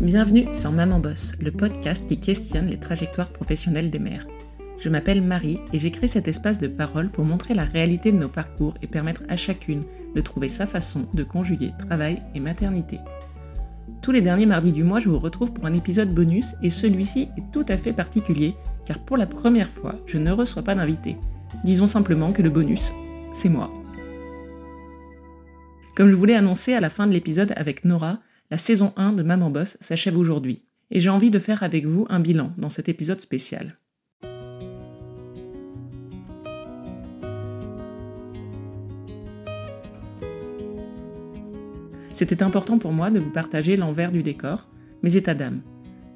Bienvenue 0.00 0.54
sur 0.54 0.72
Maman 0.72 0.98
Boss, 0.98 1.34
le 1.42 1.50
podcast 1.50 2.06
qui 2.06 2.18
questionne 2.18 2.68
les 2.68 2.80
trajectoires 2.80 3.28
professionnelles 3.28 3.90
des 3.90 3.98
mères. 3.98 4.26
Je 4.78 4.88
m'appelle 4.88 5.20
Marie 5.20 5.60
et 5.74 5.90
créé 5.90 6.08
cet 6.08 6.26
espace 6.26 6.56
de 6.56 6.68
parole 6.68 7.10
pour 7.10 7.26
montrer 7.26 7.52
la 7.52 7.66
réalité 7.66 8.10
de 8.10 8.16
nos 8.16 8.30
parcours 8.30 8.72
et 8.80 8.86
permettre 8.86 9.24
à 9.28 9.36
chacune 9.36 9.82
de 10.14 10.20
trouver 10.22 10.48
sa 10.48 10.66
façon 10.66 11.06
de 11.12 11.22
conjuguer 11.22 11.72
travail 11.86 12.22
et 12.34 12.40
maternité. 12.40 12.98
Tous 14.00 14.10
les 14.10 14.22
derniers 14.22 14.46
mardis 14.46 14.72
du 14.72 14.84
mois, 14.84 15.00
je 15.00 15.10
vous 15.10 15.18
retrouve 15.18 15.52
pour 15.52 15.66
un 15.66 15.74
épisode 15.74 16.14
bonus 16.14 16.54
et 16.62 16.70
celui-ci 16.70 17.28
est 17.36 17.52
tout 17.52 17.66
à 17.68 17.76
fait 17.76 17.92
particulier 17.92 18.54
car 18.86 19.00
pour 19.00 19.18
la 19.18 19.26
première 19.26 19.68
fois, 19.68 19.96
je 20.06 20.16
ne 20.16 20.32
reçois 20.32 20.62
pas 20.62 20.74
d'invité. 20.74 21.18
Disons 21.62 21.86
simplement 21.86 22.32
que 22.32 22.40
le 22.40 22.48
bonus, 22.48 22.90
c'est 23.34 23.50
moi. 23.50 23.68
Comme 25.94 26.08
je 26.08 26.16
voulais 26.16 26.36
annoncer 26.36 26.72
à 26.72 26.80
la 26.80 26.88
fin 26.88 27.06
de 27.06 27.12
l'épisode 27.12 27.52
avec 27.54 27.84
Nora, 27.84 28.20
la 28.50 28.58
saison 28.58 28.92
1 28.96 29.12
de 29.12 29.22
Maman 29.22 29.48
Boss 29.48 29.76
s'achève 29.80 30.18
aujourd'hui, 30.18 30.64
et 30.90 30.98
j'ai 30.98 31.10
envie 31.10 31.30
de 31.30 31.38
faire 31.38 31.62
avec 31.62 31.86
vous 31.86 32.06
un 32.10 32.18
bilan 32.18 32.52
dans 32.58 32.70
cet 32.70 32.88
épisode 32.88 33.20
spécial. 33.20 33.78
C'était 42.12 42.42
important 42.42 42.78
pour 42.78 42.92
moi 42.92 43.10
de 43.10 43.20
vous 43.20 43.30
partager 43.30 43.76
l'envers 43.76 44.10
du 44.10 44.22
décor, 44.22 44.68
mes 45.02 45.16
états 45.16 45.34
d'âme. 45.34 45.62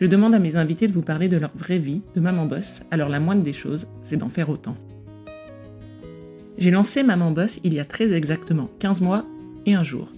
Je 0.00 0.06
demande 0.06 0.34
à 0.34 0.38
mes 0.38 0.56
invités 0.56 0.86
de 0.86 0.92
vous 0.92 1.02
parler 1.02 1.28
de 1.28 1.36
leur 1.36 1.54
vraie 1.54 1.78
vie 1.78 2.00
de 2.14 2.20
maman 2.20 2.46
boss, 2.46 2.82
alors 2.92 3.08
la 3.08 3.20
moindre 3.20 3.42
des 3.42 3.52
choses, 3.52 3.88
c'est 4.02 4.16
d'en 4.16 4.30
faire 4.30 4.48
autant. 4.48 4.76
J'ai 6.56 6.70
lancé 6.70 7.02
Maman 7.02 7.32
Boss 7.32 7.58
il 7.64 7.74
y 7.74 7.80
a 7.80 7.84
très 7.84 8.12
exactement 8.12 8.70
15 8.78 9.00
mois 9.00 9.26
et 9.66 9.74
un 9.74 9.82
jour. 9.82 10.10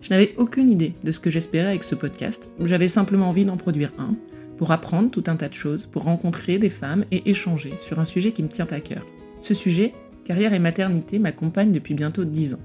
Je 0.00 0.10
n'avais 0.10 0.34
aucune 0.38 0.70
idée 0.70 0.94
de 1.04 1.12
ce 1.12 1.20
que 1.20 1.30
j'espérais 1.30 1.68
avec 1.68 1.84
ce 1.84 1.94
podcast, 1.94 2.48
j'avais 2.64 2.88
simplement 2.88 3.28
envie 3.28 3.44
d'en 3.44 3.58
produire 3.58 3.92
un, 3.98 4.14
pour 4.56 4.72
apprendre 4.72 5.10
tout 5.10 5.24
un 5.26 5.36
tas 5.36 5.48
de 5.48 5.54
choses, 5.54 5.86
pour 5.86 6.04
rencontrer 6.04 6.58
des 6.58 6.70
femmes 6.70 7.04
et 7.10 7.30
échanger 7.30 7.72
sur 7.76 7.98
un 7.98 8.04
sujet 8.06 8.32
qui 8.32 8.42
me 8.42 8.48
tient 8.48 8.66
à 8.70 8.80
cœur. 8.80 9.04
Ce 9.42 9.54
sujet, 9.54 9.92
carrière 10.24 10.54
et 10.54 10.58
maternité, 10.58 11.18
m'accompagne 11.18 11.72
depuis 11.72 11.94
bientôt 11.94 12.24
10 12.24 12.54
ans. 12.54 12.60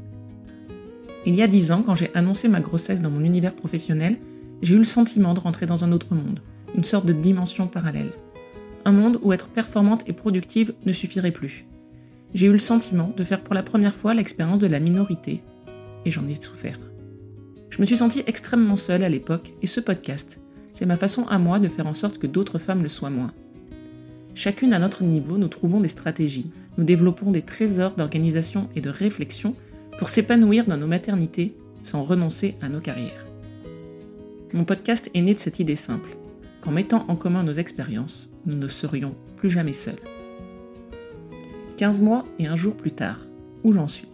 Il 1.25 1.35
y 1.35 1.41
a 1.41 1.47
10 1.47 1.71
ans, 1.71 1.83
quand 1.83 1.95
j'ai 1.95 2.11
annoncé 2.13 2.47
ma 2.47 2.61
grossesse 2.61 3.01
dans 3.01 3.09
mon 3.09 3.23
univers 3.23 3.55
professionnel, 3.55 4.17
j'ai 4.61 4.75
eu 4.75 4.77
le 4.77 4.83
sentiment 4.85 5.33
de 5.33 5.39
rentrer 5.39 5.65
dans 5.65 5.83
un 5.83 5.91
autre 5.91 6.15
monde, 6.15 6.39
une 6.75 6.83
sorte 6.83 7.05
de 7.05 7.13
dimension 7.13 7.67
parallèle. 7.67 8.11
Un 8.85 8.91
monde 8.91 9.19
où 9.23 9.33
être 9.33 9.47
performante 9.47 10.03
et 10.07 10.13
productive 10.13 10.73
ne 10.85 10.91
suffirait 10.93 11.31
plus. 11.31 11.65
J'ai 12.33 12.47
eu 12.47 12.51
le 12.51 12.57
sentiment 12.57 13.13
de 13.15 13.23
faire 13.23 13.41
pour 13.41 13.55
la 13.55 13.63
première 13.63 13.95
fois 13.95 14.13
l'expérience 14.13 14.59
de 14.59 14.67
la 14.67 14.79
minorité, 14.79 15.41
et 16.05 16.11
j'en 16.11 16.27
ai 16.27 16.35
souffert. 16.35 16.77
Je 17.75 17.81
me 17.81 17.85
suis 17.85 17.97
sentie 17.97 18.23
extrêmement 18.25 18.77
seule 18.77 19.03
à 19.03 19.09
l'époque 19.09 19.51
et 19.61 19.67
ce 19.67 19.81
podcast, 19.81 20.39
c'est 20.71 20.85
ma 20.85 20.95
façon 20.95 21.27
à 21.27 21.37
moi 21.37 21.59
de 21.59 21.67
faire 21.67 21.87
en 21.87 21.93
sorte 21.93 22.19
que 22.19 22.25
d'autres 22.25 22.57
femmes 22.57 22.81
le 22.81 22.87
soient 22.87 23.09
moins. 23.09 23.33
Chacune 24.33 24.71
à 24.71 24.79
notre 24.79 25.03
niveau, 25.03 25.37
nous 25.37 25.49
trouvons 25.49 25.81
des 25.81 25.89
stratégies, 25.89 26.49
nous 26.77 26.85
développons 26.85 27.31
des 27.31 27.41
trésors 27.41 27.95
d'organisation 27.95 28.69
et 28.77 28.81
de 28.81 28.89
réflexion 28.89 29.55
pour 29.99 30.07
s'épanouir 30.07 30.67
dans 30.67 30.77
nos 30.77 30.87
maternités 30.87 31.53
sans 31.83 32.03
renoncer 32.03 32.55
à 32.61 32.69
nos 32.69 32.79
carrières. 32.79 33.25
Mon 34.53 34.63
podcast 34.63 35.11
est 35.13 35.21
né 35.21 35.33
de 35.33 35.39
cette 35.39 35.59
idée 35.59 35.75
simple, 35.75 36.15
qu'en 36.61 36.71
mettant 36.71 37.03
en 37.09 37.17
commun 37.17 37.43
nos 37.43 37.51
expériences, 37.51 38.29
nous 38.45 38.55
ne 38.55 38.69
serions 38.69 39.15
plus 39.35 39.49
jamais 39.49 39.73
seuls. 39.73 39.99
15 41.75 41.99
mois 41.99 42.23
et 42.39 42.47
un 42.47 42.55
jour 42.55 42.77
plus 42.77 42.91
tard, 42.91 43.25
où 43.65 43.73
j'en 43.73 43.87
suis? 43.87 44.07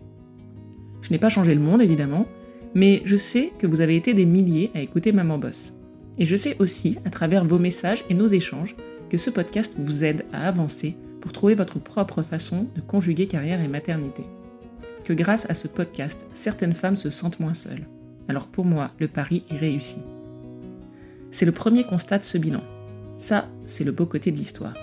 Je 1.04 1.12
n'ai 1.12 1.20
pas 1.20 1.30
changé 1.30 1.54
le 1.54 1.62
monde 1.62 1.84
évidemment, 1.84 2.26
mais 2.74 3.02
je 3.06 3.16
sais 3.16 3.52
que 3.60 3.68
vous 3.68 3.82
avez 3.82 3.96
été 3.96 4.14
des 4.14 4.26
milliers 4.26 4.72
à 4.74 4.82
écouter 4.82 5.12
Maman 5.12 5.38
Boss. 5.38 5.74
Et 6.18 6.26
je 6.26 6.36
sais 6.36 6.56
aussi, 6.60 6.98
à 7.06 7.10
travers 7.10 7.46
vos 7.46 7.60
messages 7.60 8.06
et 8.10 8.14
nos 8.14 8.28
échanges, 8.28 8.76
que 9.10 9.18
ce 9.18 9.30
podcast 9.30 9.74
vous 9.78 10.04
aide 10.04 10.26
à 10.32 10.48
avancer 10.48 10.96
pour 11.20 11.34
trouver 11.34 11.56
votre 11.56 11.80
propre 11.80 12.24
façon 12.24 12.68
de 12.76 12.82
conjuguer 12.82 13.28
carrière 13.28 13.62
et 13.62 13.68
maternité. 13.68 14.24
Que 15.04 15.14
grâce 15.14 15.50
à 15.50 15.54
ce 15.54 15.68
podcast, 15.68 16.26
certaines 16.34 16.74
femmes 16.74 16.96
se 16.96 17.10
sentent 17.10 17.40
moins 17.40 17.54
seules. 17.54 17.88
Alors 18.28 18.48
pour 18.48 18.66
moi, 18.66 18.92
le 19.00 19.08
pari 19.08 19.44
est 19.50 19.58
réussi. 19.58 20.00
C'est 21.32 21.46
le 21.46 21.52
premier 21.52 21.84
constat 21.84 22.20
de 22.20 22.24
ce 22.24 22.38
bilan. 22.38 22.62
Ça, 23.18 23.48
c'est 23.66 23.84
le 23.84 23.92
beau 23.92 24.06
côté 24.06 24.32
de 24.32 24.38
l'histoire. 24.38 24.74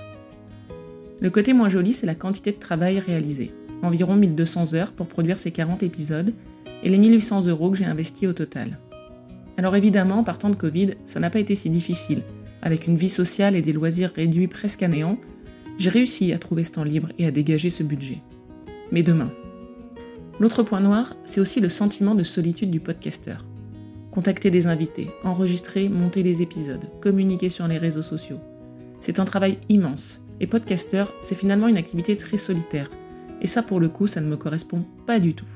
Le 1.21 1.31
côté 1.31 1.53
moins 1.53 1.69
joli, 1.69 1.93
c'est 1.93 2.07
la 2.07 2.15
quantité 2.15 2.53
de 2.53 2.59
travail 2.59 2.99
réalisé. 2.99 3.53
Environ 3.83 4.17
1200 4.17 4.75
heures 4.75 4.93
pour 4.93 5.07
produire 5.07 5.37
ces 5.37 5.51
40 5.51 5.83
épisodes 5.83 6.35
et 6.83 6.89
les 6.89 6.99
1800 6.99 7.47
euros 7.47 7.71
que 7.71 7.79
j'ai 7.79 7.85
investis 7.85 8.29
au 8.29 8.33
total. 8.33 8.79
Alors 9.57 9.77
évidemment, 9.77 10.23
partant 10.25 10.51
de 10.51 10.57
Covid, 10.57 10.95
ça 11.05 11.21
n'a 11.21 11.31
pas 11.31 11.41
été 11.41 11.55
si 11.55 11.71
difficile. 11.71 12.23
Avec 12.63 12.87
une 12.87 12.97
vie 12.97 13.09
sociale 13.09 13.57
et 13.57 13.63
des 13.63 13.73
loisirs 13.73 14.13
réduits 14.15 14.49
presque 14.49 14.83
à 14.83 14.89
néant, 14.89 15.19
j'ai 15.79 15.91
réussi 15.91 16.33
à 16.33 16.39
trouver 16.39 16.65
ce 16.65 16.73
temps 16.73 16.85
libre 16.85 17.09
et 17.19 17.27
à 17.27 17.31
dégager 17.31 17.71
ce 17.71 17.83
budget. 17.83 18.21
Mais 18.91 19.03
demain. 19.03 19.33
L'autre 20.41 20.63
point 20.63 20.81
noir, 20.81 21.17
c'est 21.25 21.41
aussi 21.41 21.61
le 21.61 21.69
sentiment 21.69 22.15
de 22.15 22.23
solitude 22.23 22.71
du 22.71 22.81
podcasteur. 22.81 23.45
Contacter 24.11 24.51
des 24.51 24.67
invités, 24.67 25.11
enregistrer, 25.25 25.89
monter 25.89 26.23
les 26.23 26.43
épisodes, 26.43 26.89
communiquer 27.01 27.49
sur 27.49 27.69
les 27.69 27.79
réseaux 27.79 28.03
sociaux. 28.03 28.41
C'est 29.01 29.21
un 29.21 29.25
travail 29.25 29.59
immense. 29.69 30.21
Et 30.41 30.47
podcasteur, 30.47 31.13
c'est 31.21 31.35
finalement 31.35 31.69
une 31.69 31.77
activité 31.77 32.17
très 32.17 32.37
solitaire. 32.37 32.91
Et 33.41 33.47
ça, 33.47 33.63
pour 33.63 33.81
le 33.81 33.89
coup, 33.89 34.07
ça 34.07 34.21
ne 34.21 34.29
me 34.29 34.37
correspond 34.37 34.85
pas 35.07 35.21
du 35.21 35.35
tout. 35.35 35.47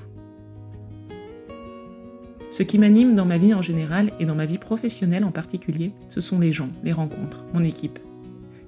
Ce 2.50 2.62
qui 2.62 2.78
m'anime 2.78 3.14
dans 3.14 3.24
ma 3.24 3.38
vie 3.38 3.54
en 3.54 3.62
général 3.62 4.12
et 4.20 4.26
dans 4.26 4.34
ma 4.34 4.44
vie 4.44 4.58
professionnelle 4.58 5.24
en 5.24 5.30
particulier, 5.30 5.92
ce 6.08 6.20
sont 6.20 6.38
les 6.38 6.52
gens, 6.52 6.68
les 6.84 6.92
rencontres, 6.92 7.46
mon 7.54 7.64
équipe. 7.64 7.98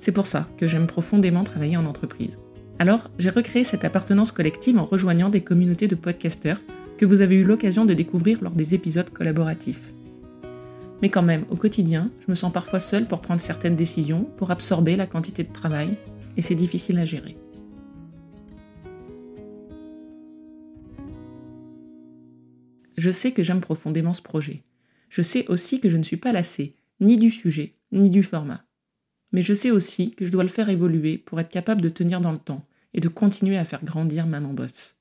C'est 0.00 0.12
pour 0.12 0.26
ça 0.26 0.48
que 0.56 0.66
j'aime 0.66 0.86
profondément 0.86 1.44
travailler 1.44 1.76
en 1.76 1.84
entreprise. 1.84 2.38
Alors, 2.78 3.10
j'ai 3.19 3.30
recréé 3.30 3.62
cette 3.62 3.84
appartenance 3.84 4.32
collective 4.32 4.78
en 4.78 4.84
rejoignant 4.84 5.28
des 5.28 5.42
communautés 5.42 5.86
de 5.86 5.94
podcasteurs 5.94 6.60
que 6.96 7.04
vous 7.04 7.20
avez 7.20 7.36
eu 7.36 7.44
l'occasion 7.44 7.84
de 7.84 7.94
découvrir 7.94 8.42
lors 8.42 8.52
des 8.52 8.75
épisodes 8.75 9.10
collaboratifs. 9.10 9.92
Mais 11.02 11.10
quand 11.10 11.22
même, 11.22 11.44
au 11.50 11.56
quotidien, 11.56 12.10
je 12.20 12.31
me 12.31 12.34
sens 12.34 12.52
parfois 12.52 12.81
seule 12.81 13.06
pour 13.06 13.20
prendre 13.20 13.41
certaines 13.41 13.76
décisions, 13.76 14.26
pour 14.38 14.50
absorber 14.50 14.96
la 14.96 15.06
quantité 15.06 15.44
de 15.44 15.52
travail, 15.52 15.91
et 16.36 16.42
c'est 16.42 16.54
difficile 16.54 16.98
à 16.98 17.04
gérer. 17.04 17.36
Je 22.97 23.10
sais 23.10 23.32
que 23.32 23.43
j'aime 23.43 23.60
profondément 23.60 24.12
ce 24.12 24.22
projet. 24.22 24.62
Je 25.09 25.22
sais 25.22 25.47
aussi 25.49 25.81
que 25.81 25.88
je 25.88 25.97
ne 25.97 26.03
suis 26.03 26.16
pas 26.16 26.32
lassée, 26.32 26.77
ni 27.00 27.16
du 27.16 27.31
sujet, 27.31 27.75
ni 27.93 28.09
du 28.09 28.22
format. 28.22 28.65
Mais 29.32 29.43
je 29.43 29.55
sais 29.55 29.72
aussi 29.72 30.12
que 30.12 30.25
je 30.25 30.31
dois 30.31 30.44
le 30.44 30.49
faire 30.49 30.69
évoluer 30.69 31.19
pour 31.19 31.41
être 31.41 31.50
capable 31.50 31.81
de 31.81 31.88
tenir 31.88 32.21
dans 32.21 32.32
le 32.32 32.38
temps 32.38 32.65
et 32.93 33.00
de 33.00 33.09
continuer 33.09 33.59
à 33.59 33.65
faire 33.65 33.84
grandir 33.84 34.27
Maman 34.27 34.53
Boss. 34.53 34.97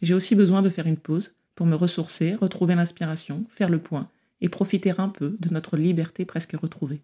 J'ai 0.00 0.14
aussi 0.14 0.34
besoin 0.34 0.62
de 0.62 0.70
faire 0.70 0.86
une 0.86 0.96
pause 0.96 1.34
pour 1.54 1.66
me 1.66 1.76
ressourcer, 1.76 2.34
retrouver 2.34 2.74
l'inspiration, 2.74 3.44
faire 3.48 3.68
le 3.68 3.78
point 3.78 4.08
et 4.40 4.48
profiter 4.48 4.92
un 4.96 5.08
peu 5.10 5.36
de 5.40 5.50
notre 5.50 5.76
liberté 5.76 6.24
presque 6.24 6.52
retrouvée. 6.52 7.02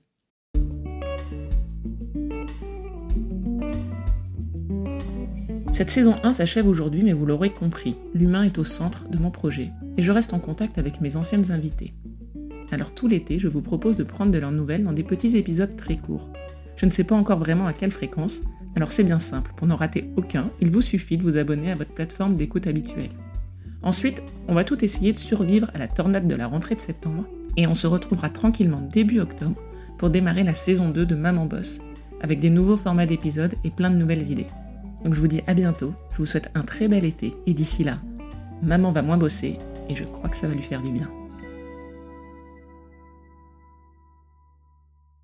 Cette 5.75 5.91
saison 5.91 6.17
1 6.22 6.34
s'achève 6.34 6.67
aujourd'hui, 6.67 7.03
mais 7.03 7.12
vous 7.12 7.27
l'aurez 7.27 7.50
compris, 7.50 7.97
l'humain 8.12 8.43
est 8.43 8.59
au 8.59 8.65
centre 8.65 9.09
de 9.09 9.19
mon 9.19 9.31
projet 9.31 9.71
et 9.96 10.02
je 10.02 10.12
reste 10.12 10.34
en 10.34 10.38
contact 10.38 10.78
avec 10.78 11.00
mes 11.00 11.16
anciennes 11.16 11.50
invitées. 11.50 11.94
Alors 12.72 12.94
tout 12.94 13.08
l'été, 13.08 13.38
je 13.38 13.48
vous 13.48 13.62
propose 13.62 13.96
de 13.96 14.04
prendre 14.04 14.30
de 14.30 14.38
leurs 14.38 14.52
nouvelles 14.52 14.84
dans 14.84 14.92
des 14.92 15.02
petits 15.02 15.36
épisodes 15.36 15.76
très 15.76 15.96
courts. 15.96 16.30
Je 16.76 16.86
ne 16.86 16.90
sais 16.90 17.04
pas 17.04 17.16
encore 17.16 17.38
vraiment 17.38 17.66
à 17.66 17.72
quelle 17.72 17.90
fréquence, 17.90 18.42
alors 18.76 18.92
c'est 18.92 19.04
bien 19.04 19.18
simple, 19.18 19.52
pour 19.56 19.66
n'en 19.66 19.76
rater 19.76 20.10
aucun, 20.16 20.50
il 20.60 20.70
vous 20.70 20.80
suffit 20.80 21.16
de 21.16 21.22
vous 21.22 21.36
abonner 21.36 21.72
à 21.72 21.74
votre 21.74 21.92
plateforme 21.92 22.36
d'écoute 22.36 22.66
habituelle. 22.66 23.10
Ensuite, 23.82 24.22
on 24.46 24.54
va 24.54 24.64
tout 24.64 24.84
essayer 24.84 25.12
de 25.12 25.18
survivre 25.18 25.70
à 25.74 25.78
la 25.78 25.88
tornade 25.88 26.28
de 26.28 26.34
la 26.34 26.46
rentrée 26.46 26.76
de 26.76 26.80
septembre, 26.80 27.26
et 27.56 27.66
on 27.66 27.75
se 27.75 27.86
retrouvera 27.86 28.31
tranquillement 28.31 28.81
début 28.93 29.20
octobre 29.20 29.60
pour 29.98 30.10
démarrer 30.10 30.44
la 30.44 30.54
saison 30.54 30.90
2 30.90 31.04
de 31.04 31.14
Maman 31.14 31.46
Boss, 31.46 31.81
avec 32.22 32.38
des 32.38 32.50
nouveaux 32.50 32.76
formats 32.76 33.06
d'épisodes 33.06 33.54
et 33.64 33.70
plein 33.70 33.90
de 33.90 33.96
nouvelles 33.96 34.31
idées. 34.31 34.46
Donc 35.04 35.14
je 35.14 35.20
vous 35.20 35.28
dis 35.28 35.43
à 35.46 35.54
bientôt, 35.54 35.94
je 36.12 36.19
vous 36.19 36.26
souhaite 36.26 36.50
un 36.54 36.62
très 36.62 36.88
bel 36.88 37.04
été 37.04 37.34
et 37.46 37.54
d'ici 37.54 37.84
là, 37.84 37.98
maman 38.62 38.93
va 38.93 39.02
moins 39.02 39.16
bosser 39.16 39.58
et 39.90 39.96
je 39.96 40.04
crois 40.04 40.31
que 40.31 40.37
ça 40.37 40.46
va 40.46 40.54
lui 40.54 40.62
faire 40.62 40.81
du 40.81 40.92
bien. 40.92 41.10